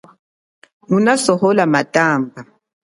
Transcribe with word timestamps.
Nguna 0.83 1.13
sohola 1.25 1.63
matamba. 1.73 2.39